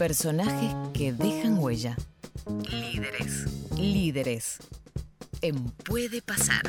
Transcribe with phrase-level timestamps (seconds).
[0.00, 1.94] Personajes que dejan huella.
[2.70, 3.68] Líderes.
[3.78, 4.58] Líderes.
[5.42, 6.62] En Puede Pasar.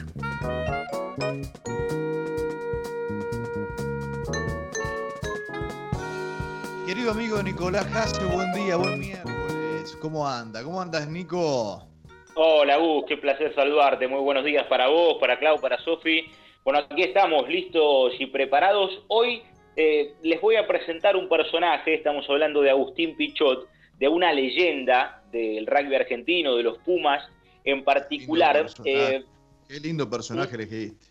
[6.85, 9.97] Querido amigo Nicolás Jase, buen día, buen miércoles.
[10.01, 10.61] ¿Cómo anda?
[10.61, 11.87] ¿Cómo andas, Nico?
[12.35, 14.09] Hola, Gus, qué placer saludarte.
[14.09, 16.25] Muy buenos días para vos, para Clau, para Sofi.
[16.65, 18.91] Bueno, aquí estamos listos y preparados.
[19.07, 19.41] Hoy
[19.75, 25.23] eh, les voy a presentar un personaje, estamos hablando de Agustín Pichot, de una leyenda
[25.31, 27.23] del rugby argentino, de los Pumas
[27.63, 28.65] en particular.
[28.83, 29.23] Eh,
[29.67, 31.07] qué lindo personaje elegiste.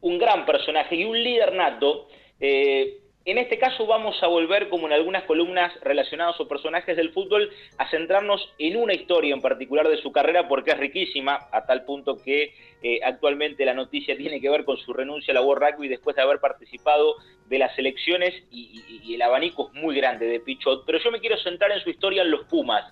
[0.00, 2.08] Un gran personaje y un líder nato.
[2.38, 7.12] Eh, en este caso vamos a volver, como en algunas columnas relacionadas o personajes del
[7.12, 11.64] fútbol, a centrarnos en una historia en particular de su carrera porque es riquísima, a
[11.64, 15.42] tal punto que eh, actualmente la noticia tiene que ver con su renuncia a la
[15.42, 17.14] World Rugby después de haber participado
[17.46, 20.84] de las elecciones y, el abanico es muy grande de Pichot.
[20.84, 22.84] Pero yo me quiero centrar en su historia en los Pumas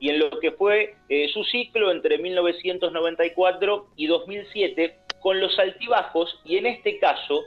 [0.00, 6.40] y en lo que fue eh, su ciclo entre 1994 y 2007 con los altibajos
[6.44, 7.44] y en este caso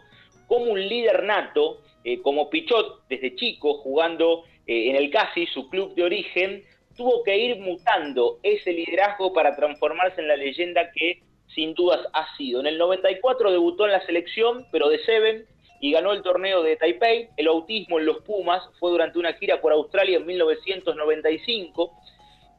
[0.52, 5.70] como un líder nato eh, como Pichot, desde chico, jugando eh, en el Casi, su
[5.70, 6.66] club de origen,
[6.98, 11.22] tuvo que ir mutando ese liderazgo para transformarse en la leyenda que
[11.56, 12.60] sin dudas ha sido.
[12.60, 15.46] En el 94 debutó en la selección, pero de Seven,
[15.80, 17.30] y ganó el torneo de Taipei.
[17.38, 21.94] El autismo en los Pumas fue durante una gira por Australia en 1995.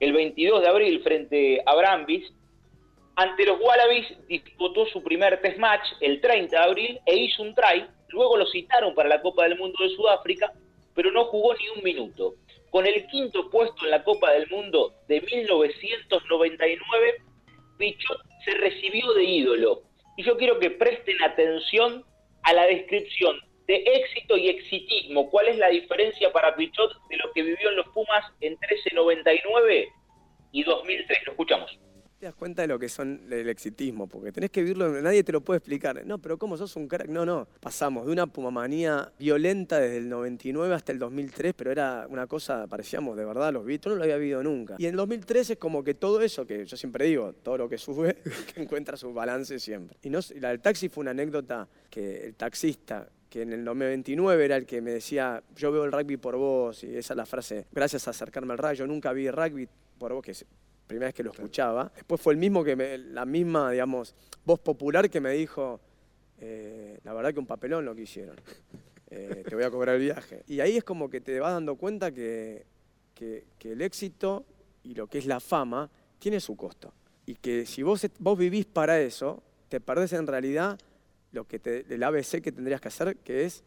[0.01, 2.25] El 22 de abril, frente a Brambis,
[3.17, 7.55] ante los Wallabies disputó su primer test match el 30 de abril e hizo un
[7.55, 10.53] try Luego lo citaron para la Copa del Mundo de Sudáfrica,
[10.95, 12.35] pero no jugó ni un minuto.
[12.71, 17.15] Con el quinto puesto en la Copa del Mundo de 1999,
[17.79, 19.83] Pichot se recibió de ídolo.
[20.17, 22.05] Y yo quiero que presten atención
[22.43, 25.31] a la descripción de éxito y exitismo.
[25.31, 29.89] ¿Cuál es la diferencia para Pichot de lo que vivió en los Pumas en 1399
[30.53, 31.19] y 2003?
[31.25, 31.79] Lo escuchamos
[32.23, 35.33] te das cuenta de lo que son el exitismo, porque tenés que vivirlo, nadie te
[35.33, 36.07] lo puede explicar.
[36.07, 37.09] No, pero ¿cómo sos un crack?
[37.09, 37.49] No, no.
[37.59, 42.69] Pasamos de una pumamanía violenta desde el 99 hasta el 2003, pero era una cosa,
[42.69, 44.77] parecíamos de verdad los Beatles, no lo había vivido nunca.
[44.79, 47.69] Y en el 2003 es como que todo eso, que yo siempre digo, todo lo
[47.69, 48.17] que sube,
[48.55, 49.97] que encuentra su balance siempre.
[50.01, 54.45] Y, no, la del taxi fue una anécdota que el taxista que en el 2029
[54.45, 57.27] era el que me decía, yo veo el rugby por vos, y esa es la
[57.27, 59.67] frase, gracias a acercarme al rugby, yo nunca vi rugby
[59.99, 60.35] por vos, que
[60.93, 61.91] primera vez que lo escuchaba.
[61.95, 64.15] Después fue el mismo que me, la misma, digamos,
[64.45, 65.81] voz popular que me dijo,
[66.39, 68.37] eh, la verdad que un papelón lo que hicieron.
[69.15, 70.43] Eh, te voy a cobrar el viaje.
[70.47, 72.65] Y ahí es como que te vas dando cuenta que,
[73.15, 74.47] que, el éxito
[74.85, 76.95] y lo que es la fama tiene su costo.
[77.27, 80.79] Y que si vos, vos vivís para eso, te perdés en realidad
[81.31, 83.65] lo que te, el ABC que tendrías que hacer, que es,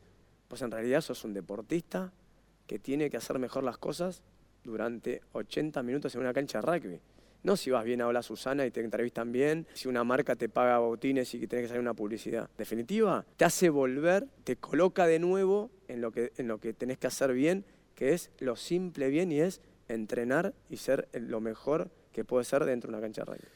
[0.47, 2.11] pues en realidad sos un deportista
[2.65, 4.23] que tiene que hacer mejor las cosas
[4.63, 6.99] durante 80 minutos en una cancha de rugby.
[7.45, 10.49] No si vas bien a Hola Susana y te entrevistan bien, si una marca te
[10.49, 12.49] paga botines y tienes que salir una publicidad.
[12.57, 16.97] Definitiva, te hace volver, te coloca de nuevo en lo que, en lo que tenés
[16.97, 17.63] que hacer bien,
[17.93, 22.65] que es lo simple bien y es entrenar y ser lo mejor que puede ser
[22.65, 23.47] dentro de una cancha de rugby.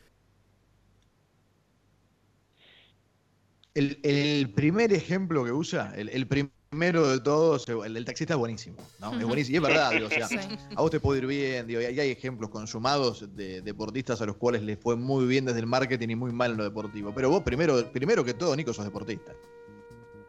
[3.73, 9.17] El, primer ejemplo que usa, el primer primero de todos, el taxista es buenísimo, ¿no?
[9.17, 10.27] Es buenísimo, y es verdad, digo, o sea,
[10.75, 14.37] a vos te puede ir bien, digo, y hay ejemplos consumados de deportistas a los
[14.37, 17.11] cuales les fue muy bien desde el marketing y muy mal en lo deportivo.
[17.15, 19.33] Pero vos primero, primero que todo, Nico, sos deportista.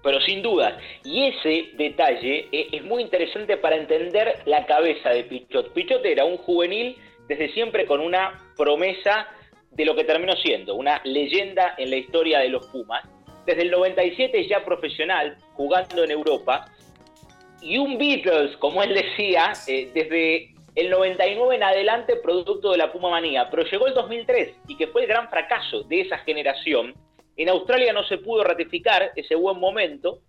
[0.03, 5.25] Pero sin duda, y ese detalle e, es muy interesante para entender la cabeza de
[5.25, 5.75] Pichot.
[5.75, 6.97] Pichot era un juvenil
[7.28, 9.28] desde siempre con una promesa
[9.72, 13.05] de lo que terminó siendo, una leyenda en la historia de los Pumas
[13.50, 16.66] desde el 97 ya profesional, jugando en Europa,
[17.61, 22.93] y un Beatles, como él decía, eh, desde el 99 en adelante producto de la
[22.93, 26.94] Puma Manía, pero llegó el 2003 y que fue el gran fracaso de esa generación.
[27.37, 30.21] En Australia no se pudo ratificar ese buen momento.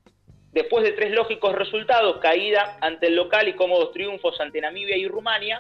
[0.52, 5.08] Después de tres lógicos resultados, caída ante el local y cómodos triunfos ante Namibia y
[5.08, 5.60] Rumania,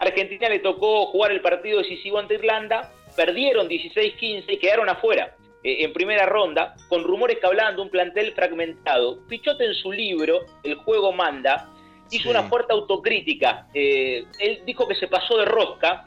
[0.00, 5.34] Argentina le tocó jugar el partido decisivo ante Irlanda, perdieron 16-15 y quedaron afuera.
[5.64, 9.26] Eh, en primera ronda, con rumores que hablaban de un plantel fragmentado.
[9.26, 11.70] Pichote en su libro, El juego manda,
[12.10, 13.66] hizo una fuerte autocrítica.
[13.72, 16.06] Eh, él dijo que se pasó de rosca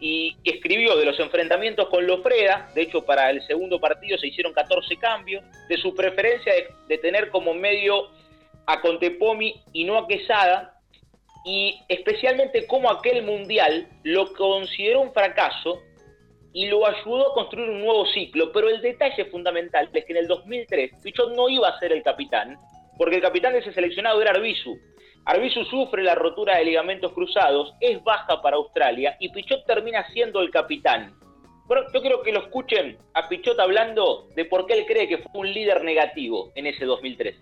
[0.00, 4.52] y escribió de los enfrentamientos con Lofreda, de hecho para el segundo partido se hicieron
[4.52, 6.52] 14 cambios, de su preferencia
[6.88, 8.08] de, tener como medio
[8.66, 10.80] a Contepomi y no a Quesada,
[11.46, 15.80] y especialmente como aquel mundial lo consideró un fracaso
[16.56, 18.50] y lo ayudó a construir un nuevo ciclo.
[18.50, 22.02] Pero el detalle fundamental es que en el 2003 Pichot no iba a ser el
[22.02, 22.56] capitán,
[22.96, 24.74] porque el capitán de ese seleccionado era Arbizu.
[25.26, 30.40] Arbizu sufre la rotura de ligamentos cruzados, es baja para Australia y Pichot termina siendo
[30.40, 31.14] el capitán.
[31.66, 35.18] Bueno, yo quiero que lo escuchen a Pichot hablando de por qué él cree que
[35.18, 37.36] fue un líder negativo en ese 2003.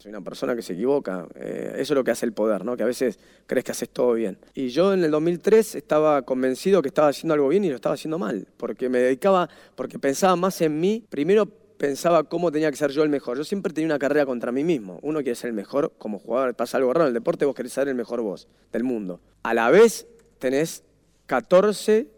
[0.00, 2.74] Soy una persona que se equivoca, eh, eso es lo que hace el poder, ¿no?
[2.74, 4.38] que a veces crees que haces todo bien.
[4.54, 7.96] Y yo en el 2003 estaba convencido que estaba haciendo algo bien y lo estaba
[7.96, 11.44] haciendo mal, porque me dedicaba, porque pensaba más en mí, primero
[11.76, 13.36] pensaba cómo tenía que ser yo el mejor.
[13.36, 14.98] Yo siempre tenía una carrera contra mí mismo.
[15.02, 17.74] Uno quiere ser el mejor como jugador, pasa algo raro en el deporte, vos querés
[17.74, 19.20] ser el mejor vos del mundo.
[19.42, 20.06] A la vez
[20.38, 20.82] tenés
[21.26, 22.08] 14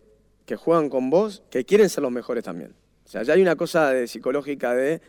[0.47, 2.77] que juegan con vos que quieren ser los mejores también.
[3.05, 5.01] O sea, ya hay una cosa de, psicológica de,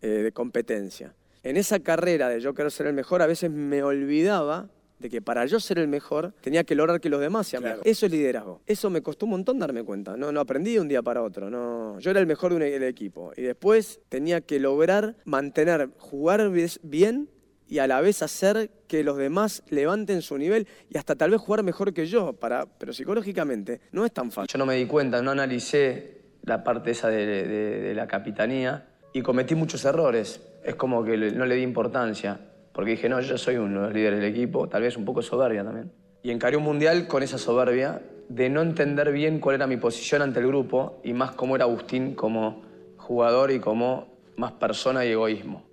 [0.00, 1.14] eh, de competencia.
[1.42, 4.68] En esa carrera de yo quiero ser el mejor, a veces me olvidaba
[4.98, 7.84] de que para yo ser el mejor tenía que lograr que los demás sean mejores.
[7.84, 8.60] Eso es liderazgo.
[8.66, 10.16] Eso me costó un montón darme cuenta.
[10.16, 11.50] No, no aprendí de un día para otro.
[11.50, 16.50] No, yo era el mejor del equipo y después tenía que lograr mantener, jugar
[16.82, 17.28] bien
[17.72, 21.40] y a la vez hacer que los demás levanten su nivel y hasta tal vez
[21.40, 24.52] jugar mejor que yo, para, pero psicológicamente no es tan fácil.
[24.52, 29.54] Yo no me di cuenta, no analicé la parte esa de, la capitanía y cometí
[29.54, 30.40] muchos errores.
[30.64, 32.38] Es como que no le di importancia.
[32.72, 35.20] Porque dije, no, yo soy uno de los líderes del equipo, tal vez un poco
[35.22, 35.92] soberbia también.
[36.22, 40.22] Y encaré un mundial con esa soberbia de no entender bien cuál era mi posición
[40.22, 42.62] ante el grupo y más cómo era Agustín como
[42.96, 44.06] jugador y como
[44.36, 45.64] más persona y egoísmo.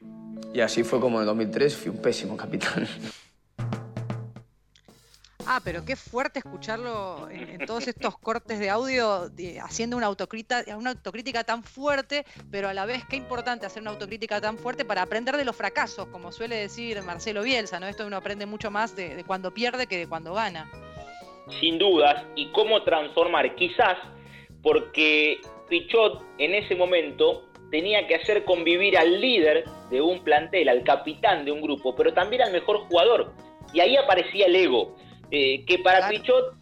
[0.54, 2.86] Y así fue como en el 2003 fui un pésimo capitán.
[5.52, 9.32] Ah, pero qué fuerte escucharlo en, todos estos cortes de audio
[9.64, 14.60] haciendo una autocrítica, tan fuerte, pero a la vez qué importante hacer una autocrítica tan
[14.60, 17.88] fuerte para aprender de los fracasos, como suele decir Marcelo Bielsa, ¿no?
[17.88, 20.70] Esto uno aprende mucho más de cuando pierde que de cuando gana.
[21.60, 23.98] Sin dudas, y cómo transformar, quizás
[24.62, 30.84] porque Pichot en ese momento tenía que hacer convivir al líder de un plantel, al
[30.84, 33.34] capitán de un grupo, pero también al mejor jugador.
[33.74, 34.96] Y ahí aparecía el ego.
[35.32, 36.56] Eh, que para Pichot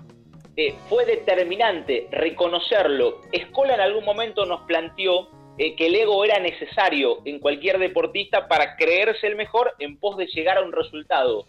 [0.58, 3.22] eh, fue determinante reconocerlo.
[3.32, 8.48] Escola en algún momento nos planteó eh, que el ego era necesario en cualquier deportista
[8.48, 11.46] para creerse el mejor en pos de llegar a un resultado.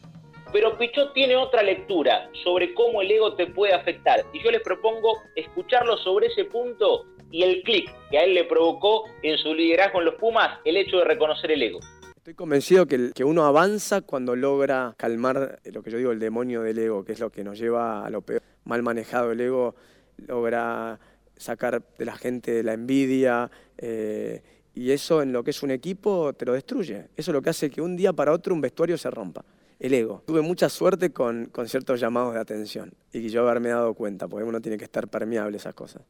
[0.52, 4.24] Pero Pichot tiene otra lectura sobre cómo el ego te puede afectar.
[4.32, 8.44] Y yo les propongo escucharlo sobre ese punto y el clic que a él le
[8.44, 11.80] provocó en su liderazgo en los Pumas el hecho de reconocer el ego.
[12.28, 16.60] Estoy convencido que, que, uno avanza cuando logra calmar lo que yo digo, el demonio
[16.60, 18.42] del ego, que es lo que nos lleva a lo peor.
[18.64, 19.74] Mal manejado el ego
[20.18, 21.00] logra
[21.38, 24.42] sacar de la gente la envidia eh,
[24.74, 27.08] y eso en lo que es un equipo te lo destruye.
[27.16, 29.42] Eso es lo que hace que un día para otro un vestuario se rompa.
[29.78, 30.22] El ego.
[30.26, 34.44] Tuve mucha suerte con, con ciertos llamados de atención y yo haberme dado cuenta, porque
[34.44, 36.02] uno tiene que estar permeable a esas cosas.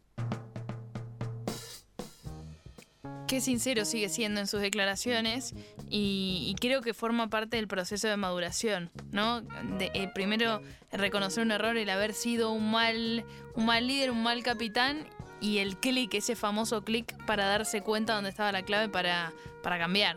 [3.28, 5.54] Qué sincero sigue siendo en sus declaraciones
[5.88, 9.42] y, creo que forma parte del proceso de maduración, ¿no?
[9.78, 10.60] De, eh, primero
[10.90, 15.06] reconocer un error, el haber sido un mal, un mal líder, un mal capitán
[15.40, 19.32] y el clic, ese famoso clic para darse cuenta dónde estaba la clave para,
[19.62, 20.16] para cambiar.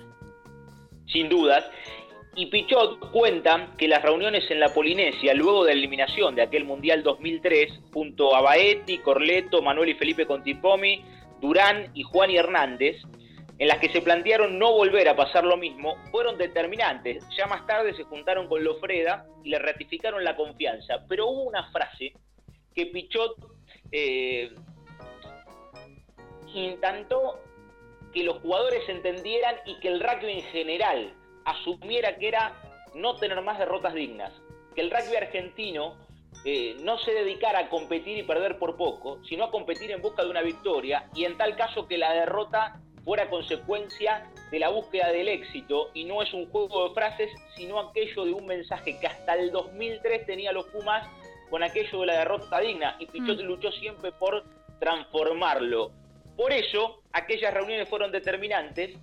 [1.06, 1.66] Sin dudas.
[2.36, 6.64] Y Pichot cuenta que las reuniones en la Polinesia, luego de la eliminación de aquel
[6.64, 11.04] Mundial 2003, junto a Baetti, Corleto, Manuel y Felipe Contipomi,
[11.42, 12.98] Durán y Juan y Hernández,
[13.58, 17.24] en las que se plantearon no volver a pasar lo mismo, fueron determinantes.
[17.36, 21.06] Ya más tarde se juntaron con Lofreda y le ratificaron la confianza.
[21.08, 22.14] Pero hubo una frase
[22.74, 23.36] que Pichot
[23.92, 24.52] eh,
[26.54, 27.40] intentó
[28.14, 31.14] que los jugadores entendieran y que el rugby en general
[31.46, 32.54] asumiera que era
[32.96, 34.32] no tener más derrotas dignas.
[34.76, 35.98] Que el rugby argentino
[36.44, 40.24] eh, no se dedicara a competir y perder por poco, sino a competir en busca
[40.24, 45.12] de una victoria y en tal caso que la derrota fuera consecuencia de la búsqueda
[45.12, 49.08] del éxito y no es un juego de frases, sino aquello de un mensaje que
[49.08, 51.08] hasta el 2003 tenía los Pumas
[51.50, 53.46] con aquello de la derrota digna y Pichot mm.
[53.46, 54.44] luchó siempre por
[54.80, 55.92] transformarlo.
[56.36, 58.98] Por eso, aquellas reuniones fueron determinantes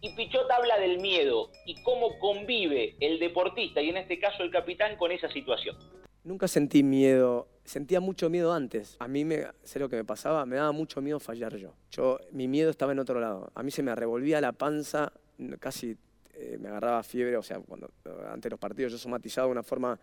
[0.00, 4.50] y Pichot habla del miedo y cómo convive el deportista y en este caso el
[4.50, 5.76] capitán con esa situación.
[6.24, 8.96] Nunca sentí miedo, sentía mucho miedo antes.
[9.00, 11.74] A mí, me, sé lo que me pasaba, me daba mucho miedo fallar yo.
[11.90, 13.50] yo mi miedo estaba en otro lado.
[13.54, 15.12] A mí se me revolvía la panza,
[15.58, 15.96] casi
[16.34, 17.90] eh, me agarraba fiebre, o sea, cuando
[18.30, 19.98] ante los partidos yo somatizaba de una forma...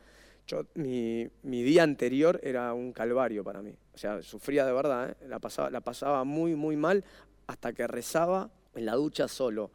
[0.47, 3.75] Yo, mi, mi, día anterior era un calvario para mí.
[3.93, 5.27] O sea, sufría de verdad, ¿eh?
[5.27, 7.03] la, pasaba, la pasaba muy, muy mal
[7.45, 9.69] hasta que rezaba en la ducha solo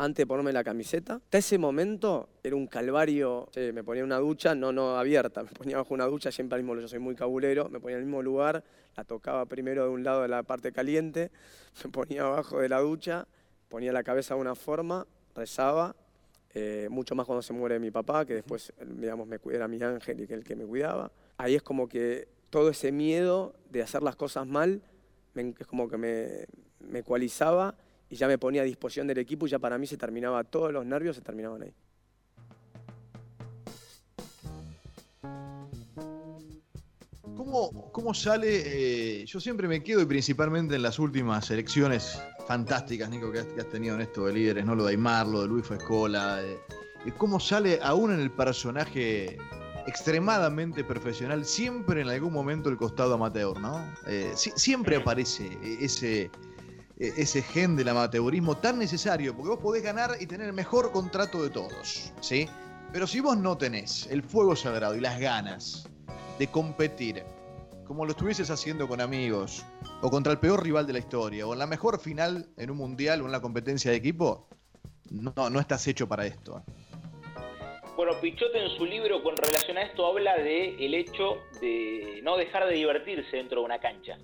[0.00, 1.16] antes de ponerme la camiseta.
[1.16, 3.48] Hasta ese momento era un calvario.
[3.54, 6.80] me ponía una ducha, no, no abierta, me ponía bajo una ducha, siempre al mismo
[6.80, 8.64] yo soy muy cabulero, me ponía al mismo lugar,
[8.96, 11.30] la tocaba primero de un lado de la parte caliente,
[11.84, 13.26] me ponía abajo de la ducha,
[13.68, 15.94] ponía la cabeza de una forma, rezaba
[16.54, 20.20] eh, mucho más cuando se muere mi papá, que después, digamos, me, era mi ángel
[20.20, 21.12] y que el que me cuidaba.
[21.36, 24.80] Ahí es como que todo ese miedo de hacer las cosas mal,
[25.34, 26.46] es como que me,
[26.80, 27.76] me ecualizaba
[28.10, 30.72] y ya me ponía a disposición del equipo y ya para mí se terminaba, todos
[30.72, 31.72] los nervios se terminaban ahí.
[37.36, 39.22] ¿Cómo, cómo sale?
[39.22, 43.68] Eh, yo siempre me quedo y principalmente en las últimas elecciones fantásticas, Nico, que has,
[43.70, 44.74] tenido en esto de líderes, ¿no?
[44.74, 46.42] Lo de Aymar, lo de Luis Fescola.
[46.42, 46.58] Eh,
[47.16, 49.38] ¿Cómo sale aún en el personaje
[49.86, 53.82] extremadamente profesional, siempre en algún momento el costado amateur, ¿no?
[54.06, 56.30] Eh, siempre aparece ese,
[57.00, 61.42] ese gen del amateurismo tan necesario, porque vos podés ganar y tener el mejor contrato
[61.42, 62.46] de todos, ¿sí?
[62.92, 65.88] Pero si vos no tenés el fuego sagrado y las ganas
[66.38, 67.24] de competir,
[67.86, 69.64] como lo estuvieses haciendo con amigos,
[70.02, 72.76] o contra el peor rival de la historia, o en la mejor final en un
[72.76, 74.46] mundial o en la competencia de equipo,
[75.10, 76.62] no, no estás hecho para esto.
[77.96, 82.36] Bueno, Pichot en su libro con relación a esto habla de el hecho de no
[82.36, 84.18] dejar de divertirse dentro de una cancha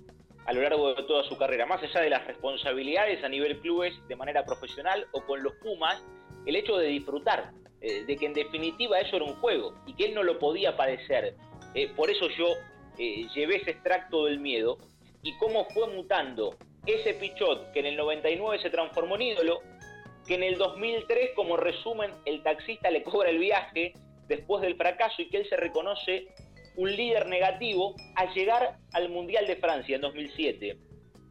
[0.47, 3.93] a lo largo de toda su carrera, más allá de las responsabilidades a nivel clubes
[4.07, 6.01] de manera profesional o con los Pumas,
[6.45, 7.51] el hecho de disfrutar,
[7.81, 10.77] eh, de que en definitiva eso era un juego y que él no lo podía
[10.77, 11.35] padecer,
[11.75, 12.47] eh, por eso yo
[12.97, 14.77] eh, llevé ese extracto del miedo
[15.21, 19.59] y cómo fue mutando ese Pichot que en el 99 se transformó en ídolo,
[20.25, 23.91] que en el 2003 como resumen el taxista le cobra el viaje
[24.29, 26.27] después del fracaso y que él se reconoce
[26.77, 30.77] un líder negativo al llegar al Mundial de Francia en 2007.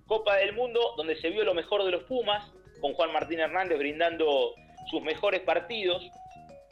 [0.06, 3.78] Copa del Mundo donde se vio lo mejor de los Pumas, con Juan Martín Hernández
[3.78, 4.54] brindando
[4.90, 6.02] sus mejores partidos,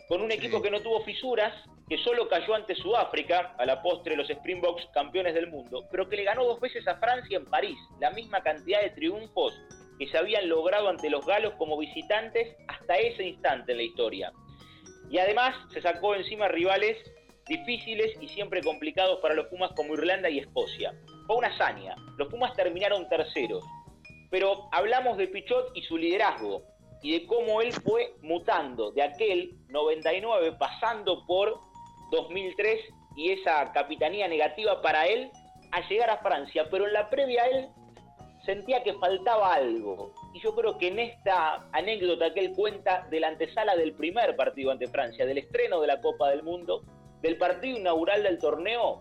[0.09, 1.52] con un equipo que no tuvo fisuras,
[1.88, 6.16] que solo cayó ante Sudáfrica, a la postre los Springboks campeones del mundo, pero que
[6.16, 9.54] le ganó dos veces a Francia en París, la misma cantidad de triunfos
[9.99, 14.33] que se habían logrado ante los galos como visitantes hasta ese instante en la historia.
[15.11, 16.99] Y además se sacó encima rivales
[17.46, 20.94] difíciles y siempre complicados para los Pumas como Irlanda y Escocia.
[21.26, 21.94] Fue una hazaña.
[22.16, 23.64] Los Pumas terminaron terceros.
[24.30, 26.62] Pero hablamos de Pichot y su liderazgo
[27.02, 31.60] y de cómo él fue mutando de aquel 99 pasando por
[32.10, 32.80] 2003
[33.16, 35.30] y esa capitanía negativa para él
[35.70, 37.68] a llegar a Francia, pero en la previa él
[38.44, 40.12] sentía que faltaba algo.
[40.34, 44.36] Y yo creo que en esta anécdota que él cuenta de la antesala del primer
[44.36, 46.82] partido ante Francia, del estreno de la Copa del Mundo,
[47.25, 49.00] del partido inaugural del torneo,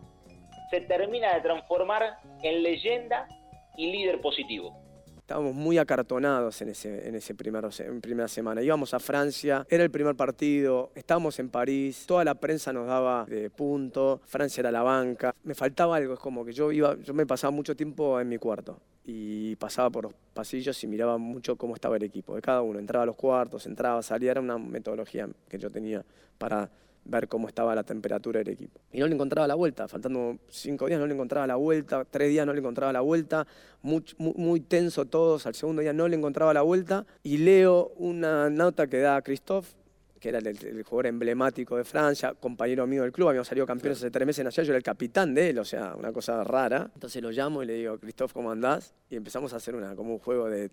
[0.72, 3.28] se termina de transformar en leyenda
[3.76, 4.80] y líder positivo
[5.18, 8.62] estábamos muy acartonados en, ese, en, ese primer, en primera semana.
[8.62, 13.26] Íbamos a Francia, era el primer partido, estábamos en París, toda la prensa nos daba
[13.26, 15.34] de punto, Francia era la banca.
[15.44, 18.38] Me faltaba algo, es como que yo, iba, yo me pasaba mucho tiempo en mi
[18.38, 22.62] cuarto y pasaba por los pasillos y miraba mucho cómo estaba el equipo de cada
[22.62, 22.78] uno.
[22.78, 26.04] Entraba a los cuartos, entraba, salía, era una metodología que yo tenía
[26.38, 26.70] para
[27.06, 28.80] ver cómo estaba la temperatura del equipo.
[28.92, 32.30] Y no le encontraba la vuelta, faltando cinco días no le encontraba la vuelta, tres
[32.30, 33.46] días no le encontraba la vuelta,
[33.82, 38.50] muy, muy, tenso todos, al segundo día no le encontraba la vuelta, y leo una
[38.50, 39.74] nota que da Christophe,
[40.20, 44.10] que era el, jugador emblemático de Francia, compañero mío del club, habíamos salido campeones hace
[44.10, 46.90] tres meses en Allá, yo era el capitán de él, o sea, una cosa rara.
[46.94, 48.94] Entonces lo llamo y le digo, Christophe, ¿cómo andás?
[49.10, 50.72] Y empezamos a hacer una, como un juego de,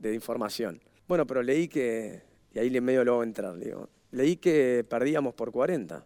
[0.00, 0.80] de información.
[1.06, 2.22] Bueno, pero leí que,
[2.52, 6.04] y ahí le medio luego entrar, digo, leí que perdíamos por 40.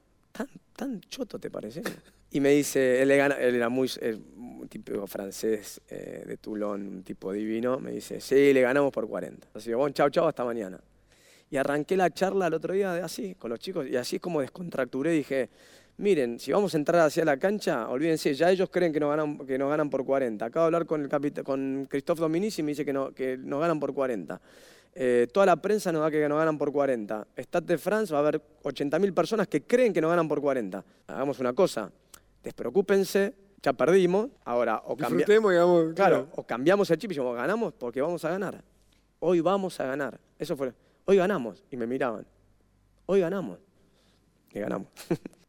[0.77, 1.83] ¿Tan, choto te parece?
[2.31, 3.89] Y me dice, él, era muy
[4.69, 9.49] tipo francés eh, de Toulon, un tipo divino, me dice, sí, le ganamos por 40.
[9.55, 10.81] Así que, bueno, chao, chao, hasta mañana.
[11.51, 14.41] Y arranqué la charla el otro día así, con los chicos, y así es como
[14.41, 15.49] descontracturé, dije,
[15.99, 19.39] miren, si vamos a entrar hacia la cancha, olvídense, ya ellos creen que nos ganan,
[19.47, 20.45] que nos ganan por 40.
[20.45, 23.95] Acabo de hablar con, el con Christophe Dominici y me dice que nos ganan por
[23.95, 24.41] 40.
[24.97, 27.27] Eh, toda la prensa nos da que nos ganan por 40.
[27.37, 30.85] Stade de France va a haber 80.000 personas que creen que nos ganan por 40.
[31.09, 31.91] Hagamos una cosa,
[32.43, 38.01] despreocúpense, ya perdimos, ahora o, cambiamos, claro, o cambiamos el chip y decimos, ganamos porque
[38.01, 38.63] vamos a ganar.
[39.19, 40.21] Hoy vamos a ganar.
[40.39, 40.73] Eso fue,
[41.07, 41.65] hoy ganamos.
[41.71, 42.27] Y me miraban,
[43.07, 43.59] hoy ganamos.
[44.53, 44.89] Y ganamos.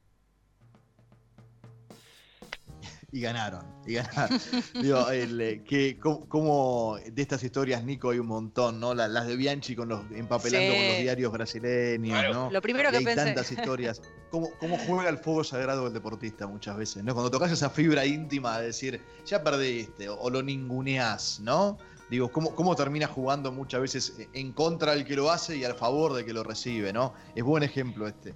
[3.15, 3.63] y ganaron.
[3.85, 4.41] Y ganaron.
[4.81, 8.93] Digo, eh, que, como, de estas historias, Nico, hay un montón, ¿no?
[8.93, 12.51] Las, de Bianchi con los empapelando con los diarios brasileños, ¿no?
[12.51, 13.23] Lo primero que hay pensé.
[13.23, 14.01] tantas historias.
[14.31, 17.13] ¿Cómo, ¿Cómo, juega el fuego sagrado del deportista muchas veces, ¿no?
[17.13, 21.77] Cuando tocas esa fibra íntima de decir, ya perdiste, o, lo ninguneás, ¿no?
[22.09, 25.75] Digo, ¿cómo, ¿cómo termina jugando muchas veces en contra del que lo hace y al
[25.75, 27.13] favor del que lo recibe, ¿no?
[27.33, 28.33] Es buen ejemplo este.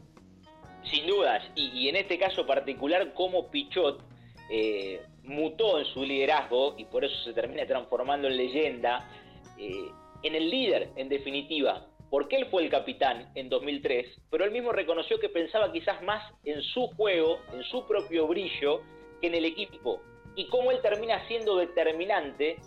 [0.90, 4.09] Sin dudas, y, y en este caso particular, como Pichot
[4.50, 9.08] eh, mutó en su liderazgo y por eso se termina transformando en leyenda,
[9.58, 9.92] eh,
[10.24, 14.72] en el líder, en definitiva, porque él fue el capitán en 2003, pero él mismo
[14.72, 18.82] reconoció que pensaba quizás más en su juego, en su propio brillo,
[19.22, 20.02] que en el equipo.
[20.36, 22.58] Y cómo él termina siendo determinante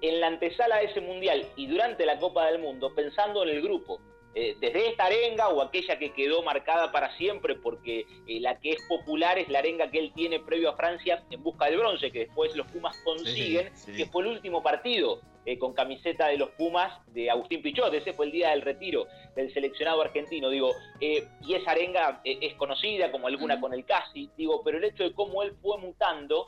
[0.00, 3.62] en la antesala de ese mundial y durante la Copa del Mundo, pensando en el
[3.62, 4.00] grupo.
[4.34, 8.72] Eh, desde esta arenga o aquella que quedó marcada para siempre, porque eh, la que
[8.72, 12.12] es popular es la arenga que él tiene previo a Francia en busca del bronce,
[12.12, 16.50] que después los Pumas consiguen, que fue el último partido eh, con camiseta de los
[16.50, 21.54] Pumas de Agustín Pichot, ese fue el día del retiro del seleccionado argentino, digo, y
[21.54, 25.42] esa arenga es conocida como alguna con el Casi, digo, pero el hecho de cómo
[25.42, 26.46] él fue mutando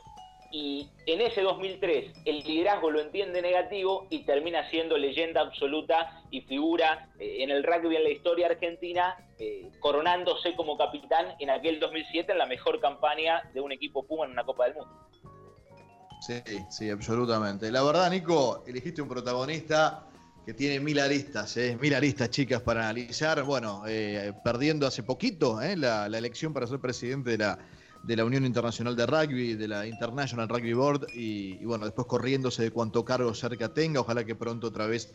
[0.51, 6.41] y en ese 2003 el liderazgo lo entiende negativo y termina siendo leyenda absoluta y
[6.41, 11.79] figura eh, en el rugby en la historia argentina, eh, coronándose como capitán en aquel
[11.79, 14.91] 2007 en la mejor campaña de un equipo Puma en una Copa del Mundo.
[16.21, 17.71] Sí, sí, absolutamente.
[17.71, 20.05] La verdad, Nico, elegiste un protagonista
[20.45, 21.77] que tiene mil aristas, ¿eh?
[21.81, 23.41] mil aristas, chicas, para analizar.
[23.43, 23.83] Bueno,
[24.43, 27.57] perdiendo hace poquito la elección para ser presidente de la
[28.03, 32.63] de la Unión Internacional de Rugby, de la International Rugby Board, y, bueno, después corriéndose
[32.63, 35.13] de cuánto cargo cerca tenga, ojalá que pronto otra vez,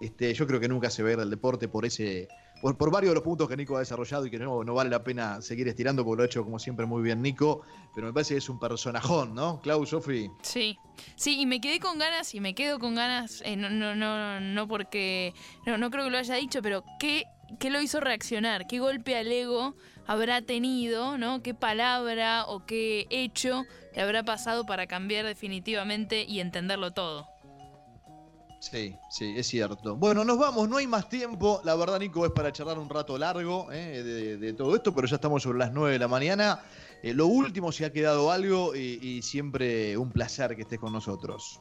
[0.00, 2.28] este, yo creo que nunca se va a ir deporte por ese,
[2.60, 4.90] por, por, varios de los puntos que Nico ha desarrollado y que no, no vale
[4.90, 7.62] la pena seguir estirando porque lo ha hecho como siempre muy bien Nico,
[7.94, 9.60] pero me parece que es un personajón, ¿no?
[9.60, 10.30] Klaus, Sofi.
[10.42, 10.78] Sí,
[11.16, 14.40] sí, y me quedé con ganas y me quedo con ganas, eh, no, no, no,
[14.40, 15.34] no porque,
[15.66, 17.24] no, no creo que lo haya dicho, pero qué
[17.58, 18.66] ¿Qué lo hizo reaccionar?
[18.66, 19.74] ¿Qué golpe al ego
[20.06, 21.18] habrá tenido?
[21.18, 21.42] ¿no?
[21.42, 27.34] ¿Qué palabra o qué hecho le habrá pasado para cambiar definitivamente y entenderlo todo?
[28.70, 29.94] Sí, sí, es cierto.
[29.94, 31.60] Bueno, nos vamos, no hay más tiempo.
[31.64, 35.16] La verdad, Nico, es para charlar un rato largo eh, de, todo esto, pero ya
[35.16, 36.60] estamos sobre las 9 de la mañana.
[37.02, 41.60] Eh, lo último, si ha quedado algo, y, siempre un placer que estés con nosotros.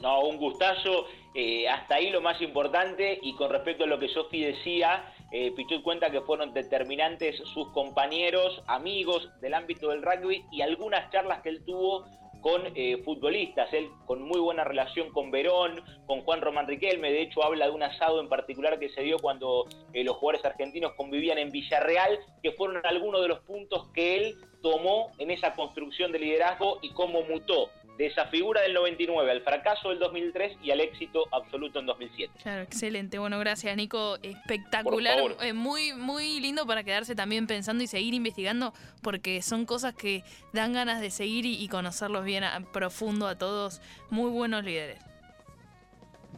[0.00, 1.06] No, un gustazo.
[1.34, 3.18] Eh, hasta ahí lo más importante.
[3.20, 7.68] Y con respecto a lo que Sofi decía, eh, Pichut cuenta que fueron determinantes sus
[7.72, 12.04] compañeros, amigos del ámbito del rugby y algunas charlas que él tuvo
[12.40, 17.22] con eh, futbolistas, él con muy buena relación con Verón, con Juan Román Riquelme, de
[17.22, 20.92] hecho habla de un asado en particular que se dio cuando eh, los jugadores argentinos
[20.92, 26.12] convivían en Villarreal, que fueron algunos de los puntos que él tomó en esa construcción
[26.12, 30.70] de liderazgo y cómo mutó de esa figura del 99 al fracaso del 2003 y
[30.70, 32.32] al éxito absoluto en 2007.
[32.42, 33.18] Claro, excelente.
[33.18, 34.16] Bueno, gracias Nico.
[34.22, 35.18] Espectacular.
[35.40, 40.24] Eh, muy, muy lindo para quedarse también pensando y seguir investigando porque son cosas que
[40.52, 43.80] dan ganas de seguir y, conocerlos bien a, profundo a todos.
[44.10, 45.00] Muy buenos líderes.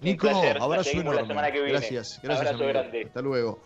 [0.02, 1.34] Nico, abrazo enorme.
[1.34, 2.48] Gracias, gracias.
[2.48, 3.04] Abrazo grande.
[3.06, 3.62] Hasta luego.